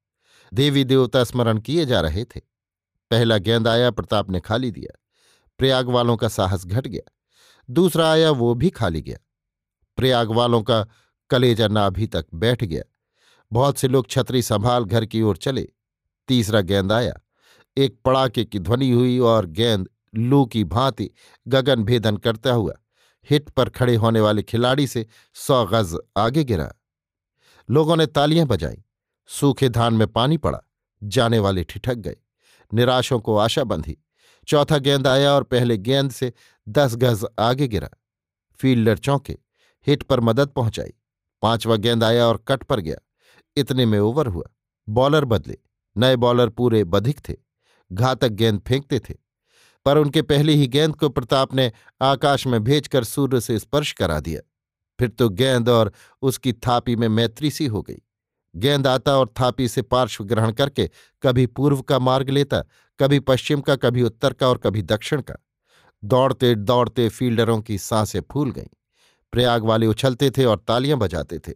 देवी 0.54 0.84
देवता 0.84 1.24
स्मरण 1.24 1.60
किए 1.60 1.86
जा 1.86 2.02
रहे 2.02 2.25
थे। 2.25 2.42
पहला 3.12 3.38
गेंद 3.38 3.68
आया, 3.68 3.92
प्रताप 3.92 4.30
ने 4.30 4.40
खाली 4.40 4.72
दिया। 4.72 5.00
प्रयाग 5.58 5.90
वालों 5.90 6.18
का 6.18 6.28
साहस 6.28 6.66
घट 6.66 6.88
गया। 6.88 7.12
दूसरा 7.70 8.12
आया, 8.12 8.31
वो 8.31 8.54
भी 8.54 8.70
खाली 8.70 9.02
गया। 9.02 9.18
प्रयाग 9.98 10.31
वालों 10.31 10.62
का 10.62 10.88
कलेजा 11.30 11.68
नाभि 11.68 12.08
तक 12.08 12.25
बैठ 12.34 12.64
गया। 12.64 12.84
बहुत 13.52 13.78
से 13.78 13.88
लोग 13.88 14.10
छतरी 14.10 14.42
संभाल 14.42 14.86
घर 14.86 15.06
की 15.06 15.22
ओर 15.22 15.38
चले। 15.38 15.70
तीसरा 16.28 16.62
गेंद 16.62 16.92
आया। 16.92 17.14
एक 17.78 18.00
पड़ाके 18.06 18.46
की 18.46 18.60
ध्वनि 18.60 18.92
हुई 18.92 19.20
और 19.20 19.46
गेंद 19.46 19.90
लू 20.16 20.46
की 20.46 20.64
भांति 20.64 21.10
गगन 21.48 21.84
भेदन 21.84 22.18
करता 22.18 22.52
हुआ 22.54 22.74
हिट 23.30 23.50
पर 23.50 23.70
खड़े 23.70 23.96
होने 23.96 24.20
वाले 24.20 24.44
खिलाड़ी 24.44 24.88
से 24.88 25.08
सौ 25.34 25.66
गज 25.66 25.98
आगे 26.18 26.44
गिरा। 26.44 26.74
लोगों 27.70 27.96
ने 27.96 28.06
तालियाँ 28.06 28.48
बजाई। 28.48 28.84
सूखे 29.27 29.70
धान 29.70 29.94
में 29.94 30.08
पानी 30.08 30.38
पड़ा। 30.38 30.60
जाने 31.03 31.39
वाले 31.39 31.63
ठिठक 31.63 31.96
गए। 31.96 32.15
निराशों 32.74 33.20
को 33.20 33.38
आशा 33.38 33.63
बंधी। 33.63 33.98
चौथा 34.48 34.77
गेंद 34.77 35.08
आया 35.08 35.32
और 35.32 35.44
पहले 35.44 35.77
गेंद 35.77 36.12
से 36.12 36.34
दस 36.70 36.96
गज 36.96 37.25
आगे 37.39 37.68
गिरा। 37.68 37.89
फील्डर 38.56 38.98
चौंके। 38.98 39.38
हिट 39.88 40.03
पर 40.03 40.20
मदद 40.20 40.48
पहुंचाई। 40.48 40.94
पांचवा 41.42 41.75
गेंद 41.75 42.03
आया 42.03 42.25
और 42.25 42.46
कट 42.48 42.63
पर 42.63 42.80
गया। 42.80 42.98
इतने 43.56 43.86
में 43.86 44.00
ओवर 44.00 44.27
हुआ। 44.27 44.44
बॉलर 44.89 45.25
बदले। 45.25 45.58
नए 45.98 46.15
बॉलर 46.15 46.50
पूरे 46.50 46.84
बधिक 46.84 47.20
थे। 47.30 47.36
घातक 47.92 48.27
गेंद 48.27 48.62
फेंकते 48.68 49.00
थे। 49.00 49.23
पर 49.86 49.98
उनके 49.98 50.22
पहले 50.22 50.54
ही 50.54 50.68
गेंद 50.68 50.96
को 50.96 51.10
प्रताप 51.10 51.54
ने 51.54 51.72
आकाश 52.02 52.48
में 52.48 52.63
भेजकर 52.63 53.04
सूर्य 53.04 53.42
से 53.42 53.60
स्पर्श 53.60 53.92
करा 53.92 54.20
दिया। 54.20 54.42
फिर 55.00 55.10
तो 55.10 55.30
गेंद 55.30 55.70
और 55.70 55.92
उसकी 56.22 56.54
थापी 56.54 56.96
में 56.96 57.08
मैत्री 57.08 57.52
सी 57.52 57.66
हो 57.66 57.82
गई। 57.82 58.02
गेंद 58.56 58.88
आता 58.88 59.18
और 59.18 59.34
थापी 59.40 59.68
से 59.68 59.82
पार्श्व 59.82 60.24
ग्रहण 60.24 60.52
करके 60.52 60.90
कभी 61.24 61.46
पूर्व 61.46 61.82
का 61.82 62.00
मार्ग 62.00 62.30
लेता, 62.30 62.63
कभी 63.00 63.20
पश्चिम 63.20 63.62
का, 63.62 63.75
कभी 63.75 64.02
उत्तर 64.02 64.34
का 64.34 64.48
और 64.48 64.58
कभी 64.58 64.82
दक्षिण 64.82 65.22
का। 65.22 65.36
दौड़ते 66.04 66.56
दौड़ते 66.56 67.10
फील्डरों 67.10 67.62
की 67.62 67.78
साँसें 67.78 68.22
फूल 68.32 68.52
गईं। 68.52 68.70
प्रयाग 69.32 69.63
वाले 69.63 69.88
उछलते 69.88 70.32
थे 70.32 70.46
और 70.46 70.58
तालियाँ 70.68 70.98
बजाते 70.98 71.40
थे। 71.40 71.54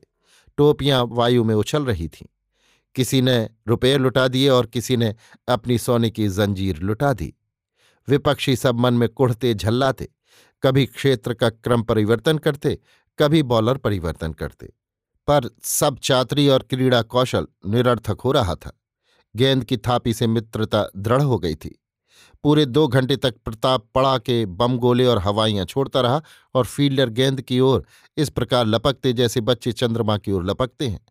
टोपियाँ 0.58 1.06
वायु 1.06 1.44
में 1.44 1.56
उछल 1.56 1.86
रही 1.86 2.08
थीं। 2.08 2.26
किसी 2.96 3.22
ने 3.22 3.50
रुपये 3.68 3.98
लुटा 3.98 4.28
दिए 4.28 4.50
और 4.50 4.66
किसी 4.66 4.98
ने 4.98 5.16
अपनी 5.48 5.78
सोने 5.78 6.10
की 6.10 6.28
जंजीर 6.28 6.78
लुटा 6.78 7.14
दी। 7.14 7.37
विपक्षी 8.10 8.56
सब 8.56 8.80
मन 8.80 8.94
में 8.94 9.10
कुढ़ते, 9.10 9.54
झल्लाते। 9.54 10.10
कभी 10.64 10.86
क्षेत्र 10.86 11.34
का 11.34 11.50
क्रम 11.50 11.82
परिवर्तन 11.82 12.38
करते, 12.38 12.80
कभी 13.20 13.44
बॉलर 13.44 13.78
परिवर्तन 13.78 14.34
करते। 14.34 14.74
पर 15.28 15.50
सब 15.64 16.00
चातरी 16.00 16.48
और 16.48 16.60
क्रीड़ा 16.60 17.02
कौशल 17.02 17.48
निरर्थक 17.68 18.22
हो 18.22 18.32
रहा 18.32 18.56
था। 18.56 18.82
गेंद 19.36 19.64
की 19.64 19.78
थापी 19.78 20.14
से 20.14 20.28
मित्रता 20.28 20.90
दृढ़ 20.98 21.22
हो 21.22 21.40
गई 21.40 21.56
थी। 21.56 21.84
पूरे 22.44 22.66
दो 22.66 22.88
घंटे 22.88 23.18
तक 23.18 23.36
प्रताप 23.46 23.88
पड़ा 23.96 24.18
के 24.18 24.46
बम 24.46 24.78
गोले 24.78 25.06
और 25.06 25.18
हवाइयाँ 25.18 25.66
छोड़ता 25.66 26.02
रहा 26.02 26.22
और 26.54 26.66
फील्डर 26.66 27.10
गेंद 27.10 27.42
की 27.42 27.60
ओर 27.60 27.86
इस 28.18 28.30
प्रकार 28.30 28.66
लपकते 28.66 29.14
जैसे 29.14 29.42
बच्चे 29.42 29.72
चंद्रमा 29.72 30.18
की 30.18 30.32
ओर 30.32 30.46
लपकते 30.46 30.88
हैं। 30.88 31.06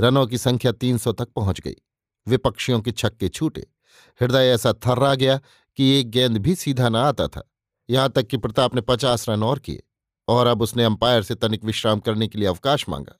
रनों 0.00 0.26
की 0.26 0.38
संख्या 0.38 0.72
तीन 0.72 0.98
सौ 0.98 1.12
तक 1.12 1.28
पहुँच 1.28 1.60
गई। 1.60 1.74
विपक्षियों 2.26 2.80
के 2.80 2.92
छक्के 2.92 3.28
छूटे। 3.28 3.66
हृदय 4.22 4.46
ऐसा 4.46 4.72
थर्रा 4.72 5.14
गया 5.14 5.40
कि 5.76 6.00
एक 6.00 6.10
गेंद 6.10 6.38
भी 6.38 6.54
सीधा 6.54 6.88
न 6.88 6.96
आता 6.96 7.28
था। 7.28 7.50
यहाँ 7.90 8.08
तक 8.10 8.26
कि 8.26 8.36
प्रताप 8.36 8.74
ने 8.74 8.80
पचास 8.80 9.28
रन 9.28 9.42
और 9.42 9.58
किए 9.58 9.82
और 10.28 10.46
अब 10.46 10.62
उसने 10.62 10.84
अंपायर 10.84 11.22
से 11.22 11.34
तनिक 11.34 11.64
विश्राम 11.64 12.00
करने 12.00 12.28
के 12.28 12.38
लिए 12.38 12.48
अवकाश 12.48 12.88
मांगा। 12.88 13.18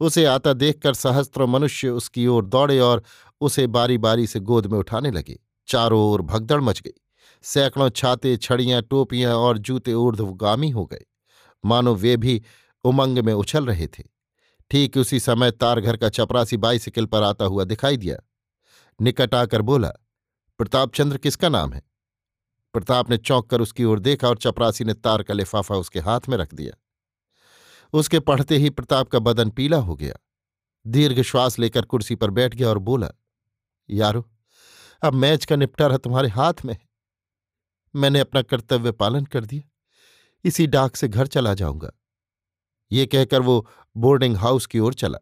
उसे 0.00 0.24
आता 0.24 0.52
देखकर 0.52 0.94
सहस्त्रों 0.94 1.46
मनुष्य 1.46 1.88
उसकी 1.88 2.26
ओर 2.26 2.44
दौड़े 2.44 2.78
और 2.78 3.02
उसे 3.40 3.66
बारी 3.66 3.98
बारी 3.98 4.26
से 4.26 4.40
गोद 4.40 4.66
में 4.66 4.78
उठाने 4.78 5.10
लगे। 5.10 5.38
चारों 5.66 6.02
ओर 6.02 6.22
भगदड़ 6.22 6.60
मच 6.60 6.80
गई। 6.80 7.00
सैकड़ों 7.42 7.88
छाते, 7.90 8.36
छड़ियाँ, 8.36 8.82
टोपियाँ 8.82 9.34
और 9.34 9.58
जूते 9.58 9.94
ऊर्ध्वगामी 9.94 10.70
हो 10.70 10.84
गए। 10.84 11.04
मानो 11.64 11.94
वे 11.94 12.16
भी 12.16 12.42
उमंग 12.84 13.18
में 13.18 13.32
उछल 13.32 13.66
रहे 13.66 13.86
थे। 13.86 14.02
ठीक 14.70 14.96
उसी 14.96 15.20
समय 15.20 15.50
तारघर 15.50 15.96
का 15.96 16.08
चपरासी 16.08 16.56
बाईसाइकिल 16.56 17.06
पर 17.06 17.22
आता 17.22 17.44
हुआ 17.44 17.64
दिखाई 17.64 17.96
दिया। 17.96 18.16
निकट 19.00 19.34
आकर 19.34 19.62
बोला 19.62 19.92
प्रताप 20.62 20.94
चंद्र 20.94 21.18
किसका 21.18 21.48
नाम 21.48 21.72
है? 21.72 21.82
प्रताप 22.72 23.10
ने 23.10 23.16
चौंक 23.16 23.50
कर 23.50 23.60
उसकी 23.60 23.84
ओर 23.84 23.98
देखा 23.98 24.28
और 24.28 24.38
चपरासी 24.38 24.84
ने 24.84 24.94
तार 24.94 25.22
का 25.22 25.34
लिफाफा 25.34 25.74
उसके 25.74 26.00
हाथ 26.00 26.20
में 26.28 26.36
रख 26.36 26.54
दिया। 26.54 26.82
उसके 27.92 28.20
पढ़ते 28.20 28.56
ही 28.56 28.70
प्रताप 28.70 29.08
का 29.08 29.18
बदन 29.18 29.50
पीला 29.50 29.76
हो 29.76 29.96
गया। 29.96 30.14
दीर्घ 30.86 31.22
श्वास 31.22 31.58
लेकर 31.58 31.82
कुर्सी 31.82 32.14
पर 32.14 32.30
बैठ 32.30 32.54
गया 32.54 32.68
और 32.68 32.78
बोला, 32.78 33.08
यारो, 33.90 34.30
अब 35.02 35.12
मैच 35.12 35.44
का 35.44 35.56
निपटारा 35.56 35.96
तुम्हारे 35.96 36.28
हाथ 36.28 36.54
में 36.64 36.74
है। 36.74 36.88
मैंने 37.94 38.20
अपना 38.20 38.42
कर्तव्य 38.42 38.92
पालन 38.92 39.24
कर 39.24 39.44
दिया। 39.44 39.70
इसी 40.44 40.66
डाक 40.66 40.96
से 40.96 41.08
घर 41.08 41.26
चला 41.26 41.54
जाऊँगा। 41.54 41.90
ये 42.92 43.06
कहकर 43.06 43.42
वो 43.42 43.68
बोर्डिंग 43.96 44.36
हाउस 44.36 44.66
की 44.66 44.78
ओर 44.78 44.94
चला। 44.94 45.18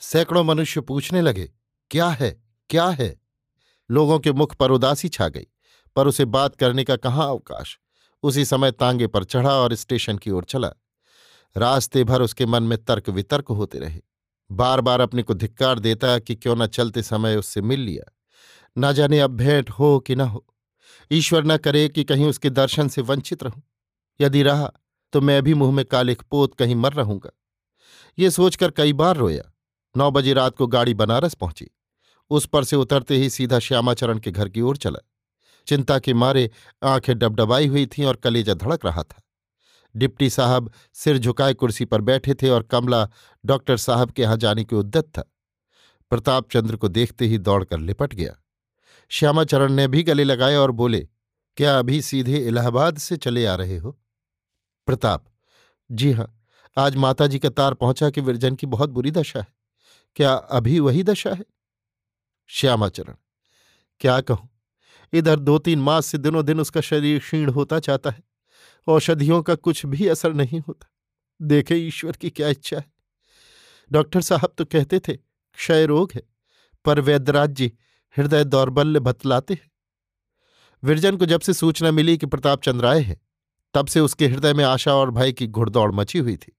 सैकड़ों 0.00 0.44
मनुष्य 0.44 0.80
पूछने 0.80 1.20
लगे, 1.20 1.52
क्या 1.90 2.08
है? 2.08 2.44
क्या 2.70 2.88
है? 2.88 3.19
लोगों 3.90 4.18
के 4.18 4.32
मुख 4.32 4.54
पर 4.54 4.70
उदासी 4.70 5.08
छा 5.08 5.28
गई, 5.28 5.46
पर 5.96 6.06
उसे 6.06 6.24
बात 6.24 6.56
करने 6.56 6.84
का 6.84 6.96
कहाँ 6.96 7.28
अवकाश? 7.28 7.78
उसी 8.22 8.44
समय 8.44 8.70
तांगे 8.70 9.06
पर 9.06 9.24
चढ़ा 9.24 9.52
और 9.52 9.74
स्टेशन 9.74 10.18
की 10.18 10.30
ओर 10.30 10.44
चला। 10.44 10.72
रास्ते 11.56 12.04
भर 12.04 12.22
उसके 12.22 12.46
मन 12.46 12.62
में 12.62 12.84
तर्क 12.84 13.08
वितर्क 13.08 13.48
होते 13.48 13.78
रहे। 13.78 14.00
बार 14.50 14.80
बार 14.80 15.00
अपने 15.00 15.22
को 15.22 15.34
धिक्कार 15.34 15.78
देता 15.78 16.18
कि 16.18 16.34
क्यों 16.34 16.56
न 16.56 16.66
चलते 16.66 17.02
समय 17.02 17.36
उससे 17.36 17.60
मिल 17.60 17.80
लिया। 17.80 18.12
न 18.78 18.92
जाने 18.92 19.20
अब 19.20 19.30
भेंट 19.30 19.70
हो 19.70 20.00
कि 20.00 20.16
न 20.16 20.20
हो। 20.20 20.46
ईश्वर 21.12 21.44
न 21.44 21.56
करे 21.56 21.88
कि 21.88 22.04
कहीं 22.04 22.26
उसके 22.26 22.50
दर्शन 22.50 22.88
से 22.88 23.02
वंचित 23.02 23.42
रहूँ। 23.42 23.62
यदि 24.20 24.42
रहा 24.42 24.72
तो 25.12 25.20
मैं 25.20 25.42
भी 25.42 25.54
मुँह 25.54 25.72
में 25.72 25.84
कालिख 25.84 26.22
पोत 26.22 26.54
कहीं 26.54 26.74
मर 26.74 26.92
रहूँगा। 26.92 27.30
ये 28.18 28.30
सोचकर 28.30 28.70
कई 28.70 28.92
बार 28.92 29.16
रोया। 29.16 29.52
नौ 29.96 30.10
बजे 30.10 30.32
रात 30.32 30.56
को 30.56 30.66
गाड़ी 30.66 30.94
बनारस 30.94 31.34
पहुँची। 31.34 31.70
उस 32.30 32.46
पर 32.46 32.64
से 32.64 32.76
उतरते 32.76 33.16
ही 33.16 33.30
सीधा 33.30 33.58
श्यामाचरण 33.58 34.18
के 34.18 34.30
घर 34.30 34.48
की 34.48 34.60
ओर 34.60 34.76
चला। 34.76 35.06
चिंता 35.66 35.98
के 35.98 36.14
मारे 36.14 36.50
आँखें 36.82 37.18
डबडबाई 37.18 37.66
हुई 37.66 37.86
थीं 37.86 38.04
और 38.04 38.16
कलेजा 38.16 38.54
धड़क 38.54 38.86
रहा 38.86 39.02
था। 39.02 39.22
डिप्टी 39.96 40.30
साहब 40.30 40.72
सिर 40.94 41.18
झुकाए 41.18 41.54
कुर्सी 41.54 41.84
पर 41.84 42.00
बैठे 42.00 42.34
थे 42.34 42.48
और 42.48 42.62
कमला 42.62 43.08
डॉक्टर 43.44 43.76
साहब 43.76 44.10
के 44.10 44.22
यहाँ 44.22 44.36
जाने 44.36 44.64
के 44.64 44.76
उद्दत 44.76 45.04
था। 45.04 45.32
प्रताप 46.10 46.50
चंद्र 46.50 46.76
को 46.76 46.88
देखते 46.88 47.26
ही 47.26 47.38
दौड़कर 47.38 47.78
लिपट 47.78 48.14
गया। 48.14 48.36
श्यामाचरण 49.08 49.72
ने 49.72 49.88
भी 49.88 50.02
गले 50.02 50.24
लगाए 50.24 50.56
और 50.56 50.70
बोले, 50.70 51.08
क्या 51.56 51.78
अभी 51.78 52.02
सीधे 52.02 52.36
इलाहाबाद 52.36 52.98
से 52.98 53.16
चले 53.16 53.46
आ 53.46 53.54
रहे 53.54 53.76
हो? 53.76 53.98
प्रताप, 54.86 55.24
जी 55.92 56.12
हाँ 56.12 56.36
आज 56.76 56.96
माताजी 56.96 57.38
का 57.38 57.48
तार 57.48 57.74
पहुँचा 57.74 58.10
कि 58.10 58.20
विरजन 58.20 58.54
की 58.54 58.66
बहुत 58.66 58.90
बुरी 58.90 59.10
दशा 59.10 59.40
है। 59.40 59.46
क्या 60.16 60.34
अभी 60.34 60.80
वही 60.80 61.02
दशा 61.02 61.30
है? 61.30 61.44
श्यामाचरण। 62.50 63.14
क्या 64.00 64.20
कहूँ? 64.20 64.48
इधर 65.12 65.38
दो 65.38 65.58
तीन 65.58 65.78
मास 65.78 66.06
से 66.06 66.18
दिनों 66.18 66.44
दिन 66.44 66.60
उसका 66.60 66.80
शरीर 66.80 67.18
क्षीण 67.18 67.50
होता 67.50 67.78
जाता 67.78 68.10
है, 68.10 68.22
औषधियों 68.86 69.42
का 69.42 69.54
कुछ 69.54 69.84
भी 69.86 70.06
असर 70.08 70.32
नहीं 70.32 70.60
होता। 70.60 70.88
देखे 71.40 71.76
ईश्वर 71.76 72.16
की 72.16 72.30
क्या 72.30 72.48
इच्छा 72.48 72.76
है। 72.76 72.92
डॉक्टर 73.90 74.20
साहब 74.20 74.54
तो 74.58 74.64
कहते 74.64 74.98
थे, 74.98 75.12
क्षय 75.12 75.86
रोग 75.86 76.12
है, 76.14 76.22
पर 76.84 77.00
वैद्यराज 77.00 77.50
जी 77.50 77.72
हृदय 78.16 78.44
दौर्बल्य 78.44 79.00
बतलाते 79.00 79.54
हैं। 79.54 79.70
विरजन 80.82 81.16
को 81.16 81.26
जब 81.26 81.40
से 81.40 81.52
सूचना 81.52 81.90
मिली 81.90 82.16
कि 82.18 82.26
प्रताप 82.26 82.62
चंद्र 82.62 82.86
आए 82.86 83.00
हैं, 83.00 83.20
तब 83.74 83.86
से 83.86 84.00
उसके 84.00 84.26
हृदय 84.26 84.54
में 84.54 84.64
आशा 84.64 84.94
और 84.94 85.10
भय 85.10 85.32
की 85.32 85.46
घुड़दौड़ 85.46 85.90
मची 85.92 86.18
हुई 86.18 86.36
थी। 86.36 86.56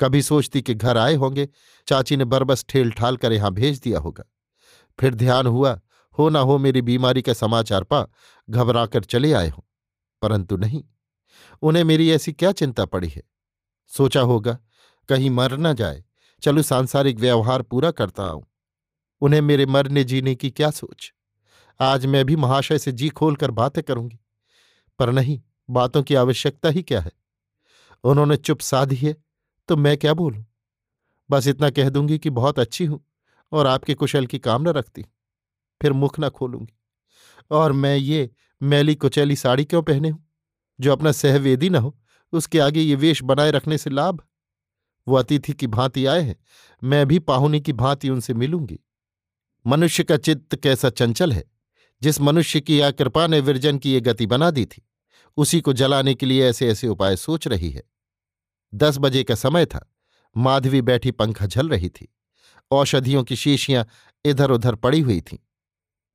कभी 0.00 0.22
सोचती 0.22 0.62
कि 0.62 0.74
घर 0.74 0.96
आए 0.96 1.14
होंगे, 1.14 1.48
चाची 1.88 2.16
ने 2.16 2.24
बरबस 2.24 2.64
ठेल 2.68 2.90
ठाल 2.90 3.16
कर 3.16 3.32
यहाँ 3.32 3.52
भेज 3.52 3.80
दिया 3.80 3.98
होगा। 3.98 4.24
फिर 5.00 5.14
ध्यान 5.14 5.46
हुआ, 5.46 5.80
हो 6.18 6.28
ना 6.28 6.40
हो 6.40 6.58
मेरी 6.58 6.82
बीमारी 6.82 7.22
का 7.22 7.32
समाचार 7.32 7.84
पा, 7.84 8.06
घबराकर 8.50 9.04
चले 9.04 9.32
आए 9.32 9.48
हों। 9.48 9.62
परंतु 10.22 10.56
नहीं, 10.56 10.84
उन्हें 11.62 11.84
मेरी 11.84 12.10
ऐसी 12.10 12.32
क्या 12.32 12.52
चिंता 12.52 12.84
पड़ी 12.84 13.08
है? 13.08 13.22
सोचा 13.86 14.20
होगा, 14.20 14.58
कहीं 15.08 15.30
मर 15.30 15.58
न 15.58 15.74
जाए, 15.74 16.04
चलो 16.42 16.62
सांसारिक 16.62 17.18
व्यवहार 17.18 17.62
पूरा 17.62 17.90
करता 17.90 18.24
आऊँ। 18.24 18.46
उन्हें 19.20 19.40
मेरे 19.40 19.66
मरने 19.66 20.04
जीने 20.04 20.34
की 20.34 20.50
क्या 20.50 20.70
सोच? 20.70 21.12
आज 21.80 22.06
मैं 22.06 22.24
भी 22.24 22.36
महाशय 22.36 22.78
से 22.78 22.92
जी 22.92 23.08
खोलकर 23.08 23.50
बातें 23.50 23.84
करूँगी। 23.84 24.18
पर 24.98 25.10
नहीं, 25.12 25.40
बातों 25.70 26.02
की 26.02 26.14
आवश्यकता 26.14 26.68
ही 26.68 26.82
क्या 26.82 27.00
है? 27.00 27.12
उन्होंने 28.04 28.36
चुप 28.36 28.60
साधी 28.60 28.96
है 28.96 29.16
तो 29.68 29.76
मैं 29.76 29.96
क्या 29.96 30.14
बोलूँ? 30.14 30.46
बस 31.30 31.46
इतना 31.46 31.70
कह 31.70 31.88
दूँगी 31.88 32.18
कि 32.18 32.30
बहुत 32.30 32.58
अच्छी 32.58 32.84
हूँ। 32.84 33.04
और 33.52 33.66
आपके 33.66 33.94
कुशल 33.94 34.26
की 34.26 34.38
कामना 34.38 34.70
रखती। 34.70 35.02
फिर 35.82 35.92
मुख 35.92 36.20
न 36.20 36.28
खोलूँगी। 36.28 36.78
और 37.50 37.72
मैं 37.72 37.96
ये 37.96 38.30
मैली 38.62 38.94
कुचैली 38.94 39.36
साड़ी 39.36 39.64
क्यों 39.64 39.82
पहने 39.82 40.08
हूँ? 40.08 40.32
जो 40.80 40.92
अपना 40.92 41.12
सहवेदी 41.12 41.70
न 41.70 41.76
हो, 41.76 41.98
उसके 42.32 42.58
आगे 42.58 42.80
ये 42.80 42.94
वेश 42.94 43.22
बनाए 43.22 43.50
रखने 43.50 43.78
से 43.78 43.90
लाभ? 43.90 44.22
वो 45.08 45.16
अतिथि 45.16 45.52
की 45.52 45.66
भांति 45.66 46.06
आए 46.06 46.22
हैं, 46.22 46.36
मैं 46.84 47.06
भी 47.06 47.18
पाहुनी 47.18 47.60
की 47.60 47.72
भांति 47.72 48.08
उनसे 48.08 48.34
मिलूँगी। 48.34 48.80
मनुष्य 49.66 50.04
का 50.04 50.16
चित्त 50.16 50.56
कैसा 50.56 50.90
चंचल 50.90 51.32
है, 51.32 51.44
जिस 52.02 52.20
मनुष्य 52.20 52.60
की 52.60 52.80
या 52.80 52.90
कृपा 52.90 53.26
ने 53.26 53.40
विरजन 53.40 53.78
की 53.78 53.92
ये 53.92 54.00
गति 54.00 54.26
बना 54.26 54.50
दी 54.50 54.66
थी, 54.66 54.88
उसी 55.36 55.60
को 55.60 55.72
जलाने 55.72 56.14
के 56.14 56.26
लिए 56.26 56.48
ऐसे 56.48 56.68
ऐसे 56.68 56.88
उपाय 56.88 57.16
सोच 57.16 57.48
रही 57.48 57.70
है। 57.70 57.82
दस 58.74 58.98
बजे 58.98 59.24
का 59.24 59.34
समय 59.34 59.66
था, 59.66 59.94
माधवी 60.36 60.82
बैठी 60.82 61.10
पंखा 61.10 61.46
झल 61.46 61.68
रही 61.68 61.88
थी। 61.88 62.14
औषधियों 62.70 63.24
की 63.24 63.36
शीशियाँ 63.36 63.86
इधर 64.24 64.50
उधर 64.50 64.74
पड़ी 64.74 65.00
हुई 65.00 65.20
थीं। 65.20 65.38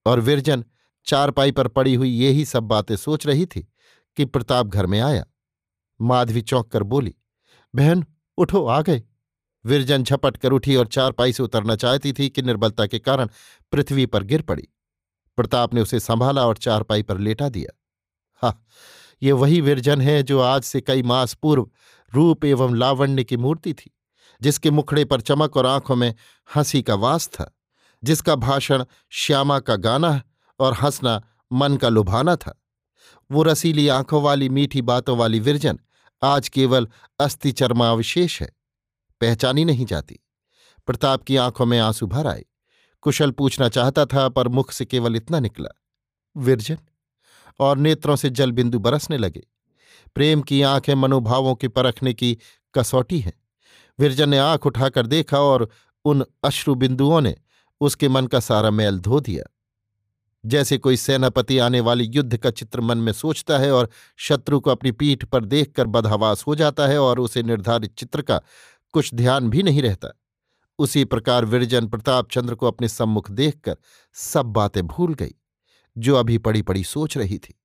और 0.06 0.20
विरजन 0.20 0.66
चारपाई 1.06 1.52
पर 1.52 1.68
पड़ी 1.68 1.96
हुई 1.96 2.10
ये 2.10 2.30
ही 2.30 2.46
सब 2.46 2.64
बातें 2.64 2.96
सोच 2.96 3.28
रही 3.28 3.46
थी 3.46 3.68
कि 4.18 4.26
प्रताप 4.26 4.68
घर 4.68 4.86
में 4.86 5.00
आया। 5.00 5.26
माधवी 6.02 6.42
चौंक 6.42 6.72
कर 6.72 6.84
बोली, 6.84 7.16
बहन, 7.76 8.06
उठो, 8.38 8.66
आ 8.66 8.82
गए। 8.82 9.04
विरजन 9.66 10.04
झपट 10.04 10.38
कर 10.38 10.52
उठी 10.52 10.76
और 10.76 10.88
चारपाई 10.88 11.34
से 11.34 11.44
उतरना 11.44 11.76
चाहती 11.76 12.14
थी 12.14 12.30
कि 12.30 12.42
निर्बलता 12.42 12.88
के 12.88 13.00
कारण 13.00 13.30
पृथ्वी 13.72 14.06
पर 14.06 14.24
गिर 14.24 14.42
पड़ी। 14.42 14.68
प्रताप 15.38 15.74
ने 15.74 15.82
उसे 15.82 16.00
संभाला 16.00 16.48
और 16.48 16.58
चारपाई 16.58 17.04
पर 17.04 17.18
लेटा 17.18 17.50
दिया। 17.50 17.80
हा, 18.42 18.64
ये 19.24 19.32
वही 19.32 19.62
विरजन 19.62 20.02
है 20.02 20.24
जो 20.24 20.40
आज 20.40 20.64
से 20.64 20.82
कई 20.82 21.04
मास 21.04 21.34
पूर्व 21.34 21.70
रूप 22.14 22.46
एवं 22.46 22.76
लावण्य 22.76 23.24
की 23.24 23.38
मूर्ति 23.38 23.74
थी। 23.74 23.92
जिसके 24.44 24.72
मुखड़े 24.72 25.06
पर 25.06 25.22
चमक 25.22 25.58
और 25.58 25.66
आँखों 25.66 25.96
में 25.96 26.14
हँसी 26.56 26.82
का 26.82 26.96
वास 26.96 27.28
था, 27.28 27.52
जिसका 28.04 28.36
भाषण 28.36 28.86
श्यामा 29.10 29.60
का 29.60 29.76
गाना 29.76 30.22
और 30.60 30.74
हंसना 30.74 31.22
मन 31.52 31.78
का 31.78 31.90
लुभाना 31.90 32.36
था। 32.36 32.62
वो 33.32 33.44
रसीली 33.44 33.88
आँखों 33.88 34.22
वाली 34.22 34.50
मीठी 34.50 34.82
बातों 34.82 35.18
वाली 35.18 35.40
विरजन 35.40 35.80
आज 36.24 36.50
केवल 36.50 36.88
अस्थि 37.20 37.52
चर्मावशेष 37.52 38.42
है, 38.42 38.50
पहचानी 39.22 39.66
नहीं 39.66 39.86
जाती। 39.86 40.20
प्रताप 40.88 41.24
की 41.24 41.38
आँखों 41.38 41.66
में 41.66 41.80
आँसू 41.80 42.08
भर 42.08 42.28
आए। 42.28 42.46
कुशल 43.02 43.32
पूछना 43.32 43.70
चाहता 43.70 44.06
था, 44.06 44.30
पर 44.30 44.48
मुख 44.48 44.72
से 44.72 44.86
केवल 44.86 45.16
इतना 45.16 45.40
निकला, 45.40 45.70
विरजन, 46.38 46.78
और 47.60 47.78
नेत्रों 47.78 48.16
से 48.16 48.30
जल 48.30 48.52
बिंदु 48.52 48.80
बरसने 48.80 49.18
लगे। 49.18 49.48
प्रेम 50.16 50.42
की 50.42 50.62
आँखें 50.62 50.96
मनोभावों 50.96 51.56
की 51.56 51.68
परखने 51.68 52.14
की 52.14 52.38
कसौटी 52.74 53.20
है। 53.20 53.43
विरजन 54.00 54.30
ने 54.30 54.38
आँख 54.38 54.66
उठाकर 54.66 55.08
देखा 55.08 55.40
और 55.40 55.70
उन 56.06 56.26
अश्रु 56.44 56.76
बिंदुओं 56.76 57.22
ने 57.22 57.36
उसके 57.82 58.10
मन 58.10 58.28
का 58.28 58.40
सारा 58.40 58.70
मैल 58.70 59.00
धो 59.00 59.20
दिया। 59.20 59.44
जैसे 60.46 60.78
कोई 60.78 60.98
सेनापति 60.98 61.58
आने 61.58 61.80
वाली 61.80 62.04
युद्ध 62.04 62.38
का 62.38 62.52
चित्र 62.52 62.82
मन 62.82 62.98
में 62.98 63.14
सोचता 63.14 63.58
है 63.58 63.72
और 63.72 63.90
शत्रु 64.18 64.60
को 64.60 64.70
अपनी 64.70 64.92
पीठ 64.92 65.26
पर 65.26 65.46
देखकर 65.46 65.88
बदहवास 65.88 66.44
हो 66.48 66.56
जाता 66.56 66.88
है 66.88 67.00
और 67.00 67.20
उसे 67.20 67.44
निर्धारित 67.44 67.94
चित्र 67.96 68.22
का 68.22 68.42
कुछ 68.92 69.14
ध्यान 69.14 69.50
भी 69.50 69.64
नहीं 69.64 69.82
रहता। 69.82 70.20
उसी 70.80 71.06
प्रकार 71.06 71.46
विरजन 71.46 71.88
प्रताप 71.88 72.30
चंद्र 72.32 72.56
को 72.56 72.68
अपने 72.68 72.88
सम्मुख 72.88 73.32
देखकर 73.32 73.76
सब 74.14 74.46
बातें 74.46 74.88
भूल 74.88 75.14
गई, 75.14 75.34
जो 75.98 76.16
अभी 76.16 76.38
पड़ी 76.38 76.62
पड़ी 76.62 76.84
सोच 76.84 77.18
रही 77.18 77.38
थी। 77.38 77.63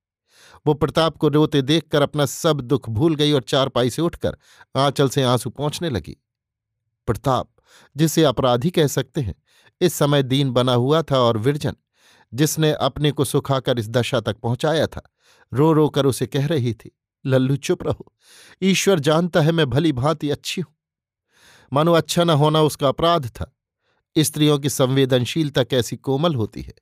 वो 0.67 0.75
प्रताप 0.75 1.17
को 1.17 1.29
रोते 1.29 1.63
देखकर 1.63 2.03
अपना 2.03 2.27
सब 2.27 2.61
दुख 2.61 2.89
भूल 2.91 3.15
गई 3.15 3.33
और 3.33 3.43
चारपाई 3.43 3.91
से 3.91 4.03
उठकर 4.03 4.37
आंचल 4.77 5.09
से 5.09 5.23
आँसू 5.23 5.51
पहुँचने 5.51 5.91
लगी। 5.91 6.17
प्रताप, 7.09 7.49
जिसे 7.97 8.25
अपराधी 8.25 8.71
कह 8.71 8.87
सकते 8.87 9.21
हैं, 9.21 9.35
इस 9.81 9.95
समय 9.95 10.23
दीन 10.23 10.51
बना 10.51 10.75
हुआ 10.75 11.03
था 11.03 11.19
और 11.19 11.39
विरजन, 11.39 11.77
जिसने 12.35 12.73
अपने 12.73 13.11
को 13.13 13.25
सुखाकर 13.25 13.79
इस 13.79 13.89
दशा 13.89 14.21
तक 14.21 14.37
पहुँचाया 14.37 14.87
था 14.87 15.03
रो 15.53 15.73
रो 15.73 15.89
कर 15.89 16.07
उसे 16.07 16.27
कह 16.27 16.47
रही 16.47 16.73
थी, 16.75 16.91
लल्लू 17.27 17.57
चुप 17.57 17.83
रहो, 17.83 18.13
ईश्वर 18.63 18.99
जानता 18.99 19.41
है 19.41 19.53
मैं 19.53 19.71
भली 19.71 19.93
भांति 19.93 20.31
अच्छी 20.31 20.61
हूँ। 20.61 20.75
मानो 21.73 21.93
अच्छा 21.93 22.25
न 22.25 22.31
होना 22.31 22.63
उसका 22.63 22.89
अपराध 22.89 23.29
था। 23.29 23.55
स्त्रियों 24.17 24.59
की 24.59 24.71
संवेदनशीलता 24.71 25.63
कैसी 25.63 25.97
कोमल 25.97 26.35
होती 26.35 26.63
है। 26.63 26.75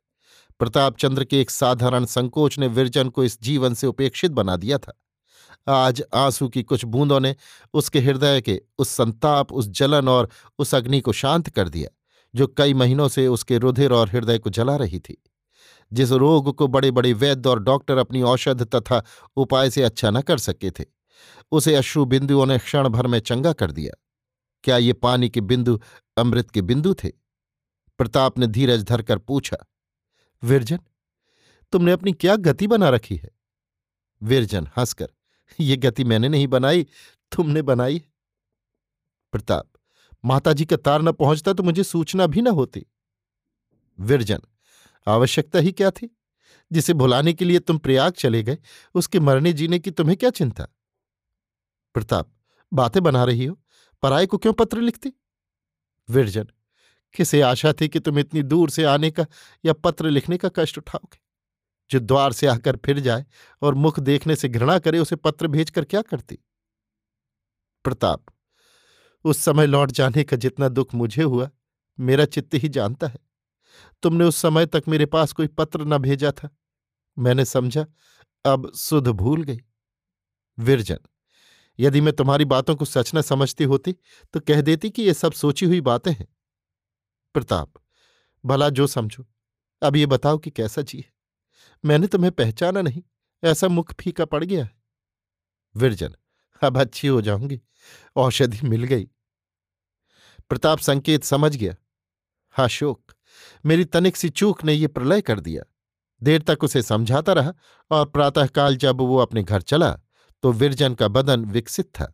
प्रताप 0.58 0.96
चंद्र 0.96 1.24
के 1.24 1.40
एक 1.40 1.50
साधारण 1.50 2.04
संकोच 2.04 2.58
ने 2.58 2.66
विरजन 2.66 3.08
को 3.08 3.24
इस 3.24 3.42
जीवन 3.42 3.74
से 3.74 3.86
उपेक्षित 3.86 4.30
बना 4.30 4.56
दिया 4.56 4.78
था। 4.78 5.02
आज 5.68 6.02
आँसू 6.14 6.48
की 6.48 6.62
कुछ 6.62 6.84
बूंदों 6.84 7.20
ने 7.20 7.36
उसके 7.74 8.00
हृदय 8.00 8.40
के 8.40 8.62
उस 8.78 8.88
संताप, 8.88 9.52
उस 9.52 9.68
जलन 9.68 10.08
और 10.08 10.28
उस 10.58 10.74
अग्नि 10.74 11.00
को 11.00 11.12
शांत 11.12 11.48
कर 11.48 11.68
दिया, 11.68 11.88
जो 12.34 12.46
कई 12.46 12.74
महीनों 12.74 13.08
से 13.08 13.28
उसके 13.28 13.58
रुधिर 13.58 13.92
और 13.92 14.08
हृदय 14.08 14.38
को 14.38 14.50
जला 14.50 14.76
रही 14.76 14.98
थी। 14.98 15.22
जिस 15.92 16.12
रोग 16.12 16.56
को 16.56 16.66
बड़े 16.68 16.90
बड़े 16.90 17.12
वैद्य 17.12 17.48
और 17.48 17.60
डॉक्टर 17.60 17.96
अपनी 17.96 18.22
औषध 18.22 18.62
तथा 18.74 19.04
उपाय 19.36 19.70
से 19.70 19.82
अच्छा 19.82 20.10
न 20.10 20.20
कर 20.20 20.38
सके 20.38 20.70
थे, 20.70 20.84
उसे 21.52 21.74
अश्रु 21.74 22.04
बिंदुओं 22.04 22.46
ने 22.46 22.58
क्षण 22.58 22.88
भर 22.88 23.06
में 23.06 23.20
चंगा 23.20 23.52
कर 23.52 23.70
दिया। 23.70 24.02
क्या 24.64 24.76
ये 24.76 24.92
पानी 24.92 25.28
के 25.28 25.40
बिंदु 25.40 25.80
अमृत 26.16 26.50
के 26.50 26.62
बिंदु 26.62 26.94
थे? 26.94 27.08
प्रताप 27.98 28.38
ने 28.38 28.46
धीरज 28.46 28.84
धरकर 28.84 29.18
पूछा। 29.18 29.56
विरजन, 30.44 30.78
तुमने 31.72 31.92
अपनी 31.92 32.12
क्या 32.12 32.36
गति 32.36 32.66
बना 32.66 32.88
रखी 32.88 33.16
है? 33.16 33.30
विरजन, 34.22 34.68
हंसकर, 34.76 35.08
ये 35.60 35.76
गति 35.76 36.04
मैंने 36.04 36.28
नहीं 36.28 36.48
बनाई, 36.48 36.86
तुमने 37.32 37.62
बनाई 37.62 38.04
प्रताप, 39.32 39.68
माताजी 40.24 40.64
का 40.64 40.76
तार 40.76 41.02
न 41.02 41.12
पहुँचता 41.12 41.52
तो 41.52 41.62
मुझे 41.62 41.84
सूचना 41.84 42.26
भी 42.26 42.42
न 42.42 42.48
होती। 42.48 42.86
विरजन, 44.00 44.38
आवश्यकता 45.06 45.58
ही 45.58 45.72
क्या 45.72 45.90
थी? 45.90 46.16
जिसे 46.72 46.92
भुलाने 46.92 47.32
के 47.32 47.44
लिए 47.44 47.58
तुम 47.58 47.78
प्रयाग 47.78 48.12
चले 48.12 48.42
गए, 48.42 48.58
उसके 48.94 49.20
मरने 49.20 49.52
जीने 49.52 49.78
की 49.78 49.90
तुम्हें 49.90 50.16
क्या 50.16 50.30
चिंता? 50.30 50.66
प्रताप, 51.94 52.32
बातें 52.72 53.02
बना 53.02 53.24
रही 53.24 53.44
हो, 53.44 53.58
पराये 54.02 54.26
को 54.26 54.38
क्यों 54.38 54.52
पत्र 54.52 54.80
लिखती? 54.80 55.12
विरजन 56.08 56.48
किसे 57.16 57.40
आशा 57.40 57.72
थी 57.72 57.88
कि 57.88 58.00
तुम 58.00 58.18
इतनी 58.18 58.42
दूर 58.42 58.70
से 58.70 58.84
आने 58.84 59.10
का 59.10 59.26
या 59.64 59.72
पत्र 59.74 60.10
लिखने 60.10 60.36
का 60.36 60.50
कष्ट 60.56 60.78
उठाओगे? 60.78 61.18
जो 61.90 62.00
द्वार 62.00 62.32
से 62.32 62.46
आकर 62.46 62.76
फिर 62.76 63.00
जाए 63.00 63.24
और 63.62 63.74
मुख 63.74 64.00
देखने 64.00 64.36
से 64.36 64.48
घृणा 64.48 64.78
करे, 64.78 64.98
उसे 64.98 65.16
पत्र 65.16 65.46
भेजकर 65.46 65.84
क्या 65.84 66.02
करती? 66.02 66.38
प्रताप, 67.84 68.24
उस 69.24 69.38
समय 69.38 69.66
लौट 69.66 69.90
जाने 69.90 70.24
का 70.24 70.36
जितना 70.36 70.68
दुख 70.68 70.94
मुझे 70.94 71.22
हुआ, 71.22 71.50
मेरा 71.98 72.24
चित्त 72.24 72.54
ही 72.54 72.68
जानता 72.68 73.06
है। 73.06 73.18
तुमने 74.02 74.24
उस 74.24 74.36
समय 74.36 74.66
तक 74.66 74.82
मेरे 74.88 75.06
पास 75.06 75.32
कोई 75.32 75.46
पत्र 75.46 75.84
न 75.84 75.98
भेजा 75.98 76.32
था। 76.32 76.48
मैंने 77.18 77.44
समझा, 77.44 77.86
अब 78.44 78.72
सुध 78.72 79.08
भूल 79.08 79.42
गई। 79.42 79.60
विरजन, 80.58 80.98
यदि 81.78 82.00
मैं 82.00 82.12
तुम्हारी 82.12 82.44
बातों 82.44 82.74
को 82.76 82.84
सच 82.84 83.14
न 83.14 83.20
समझती 83.22 83.64
होती 83.64 83.92
तो 84.34 84.40
कह 84.40 84.60
देती 84.60 84.90
कि 84.90 85.02
ये 85.02 85.14
सब 85.14 85.32
सोची 85.32 85.66
हुई 85.66 85.80
बातें 85.80 86.12
हैं। 86.12 86.26
प्रताप, 87.36 87.72
भला 88.44 88.68
जो 88.68 88.86
समझो, 88.86 89.26
अब 89.82 89.96
ये 89.96 90.06
बताओ 90.06 90.38
कि 90.38 90.50
कैसा 90.50 90.82
जी 90.82 90.98
है? 90.98 91.12
मैंने 91.84 92.06
तुम्हें 92.06 92.32
पहचाना 92.32 92.82
नहीं, 92.82 93.02
ऐसा 93.44 93.68
मुख 93.68 93.92
फीका 93.94 94.24
पड़ 94.24 94.44
गया 94.44 94.64
है? 94.64 94.70
विरजन, 95.76 96.14
अब 96.62 96.80
अच्छी 96.80 97.08
हो 97.08 97.20
जाऊँगी, 97.22 97.60
औषधि 98.16 98.66
मिल 98.68 98.84
गई। 98.84 99.08
प्रताप 100.48 100.78
संकेत 100.78 101.24
समझ 101.24 101.56
गया। 101.56 101.74
हा 102.54 102.66
शोक 102.68 103.12
मेरी 103.66 103.84
तनिक 103.84 104.16
सी 104.16 104.28
चूक 104.28 104.64
ने 104.64 104.72
ये 104.72 104.86
प्रलय 104.86 105.20
कर 105.20 105.40
दिया। 105.40 105.62
देर 106.22 106.42
तक 106.42 106.64
उसे 106.64 106.82
समझाता 106.82 107.32
रहा 107.32 107.52
और 107.90 108.06
प्रातःकाल 108.06 108.76
जब 108.76 109.00
वो 109.00 109.16
अपने 109.18 109.42
घर 109.42 109.62
चला 109.62 109.90
तो 110.42 110.52
विरजन 110.52 110.94
का 110.94 111.08
बदन 111.08 111.44
विकसित 111.44 111.86
था। 111.86 112.12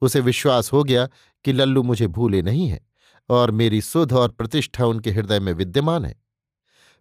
उसे 0.00 0.20
विश्वास 0.20 0.72
हो 0.72 0.84
गया 0.84 1.08
कि 1.44 1.52
लल्लू 1.52 1.82
मुझे 1.82 2.06
भूले 2.06 2.42
नहीं 2.42 2.68
है। 2.68 2.93
और 3.28 3.50
मेरी 3.50 3.80
सुध 3.80 4.12
और 4.12 4.30
प्रतिष्ठा 4.30 4.86
उनके 4.86 5.10
हृदय 5.10 5.40
में 5.40 5.52
विद्यमान 5.52 6.04
है। 6.04 6.22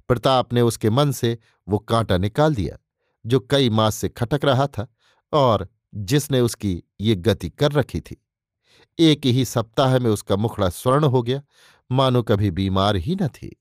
प्रताप 0.07 0.53
ने 0.53 0.61
उसके 0.61 0.89
मन 0.89 1.11
से 1.11 1.37
वो 1.67 1.79
कांटा 1.79 2.17
निकाल 2.17 2.55
दिया, 2.55 2.77
जो 3.25 3.39
कई 3.39 3.69
मास 3.69 3.95
से 3.95 4.09
खटक 4.09 4.45
रहा 4.45 4.67
था 4.67 4.87
और 5.33 5.67
जिसने 5.95 6.39
उसकी 6.41 6.83
ये 7.01 7.15
गति 7.15 7.49
कर 7.49 7.71
रखी 7.71 8.01
थी। 8.01 8.25
एक 8.99 9.25
ही 9.25 9.45
सप्ताह 9.45 9.99
में 9.99 10.09
उसका 10.11 10.35
मुखड़ा 10.35 10.69
स्वर्ण 10.69 11.03
हो 11.03 11.21
गया, 11.23 11.41
मानो 11.91 12.23
कभी 12.23 12.51
बीमार 12.51 12.95
ही 12.95 13.15
न 13.21 13.27
थी। 13.27 13.55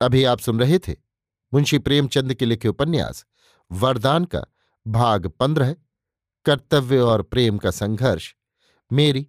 अभी 0.00 0.24
आप 0.24 0.38
सुन 0.38 0.60
रहे 0.60 0.78
थे 0.78 0.96
मुंशी 1.54 1.78
प्रेमचंद 1.78 2.34
के 2.34 2.46
लिखे 2.46 2.68
उपन्यास, 2.68 3.24
वरदान 3.72 4.24
का 4.24 4.44
भाग 4.86 5.26
पंद्रह, 5.26 5.74
कर्तव्य 6.44 7.00
और 7.00 7.22
प्रेम 7.22 7.58
का 7.58 7.70
संघर्ष, 7.70 8.34
मेरी 8.92 9.28